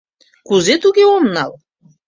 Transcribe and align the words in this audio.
—Кузе-туге... 0.47 1.03
ом 1.15 1.25
нал? 1.35 1.51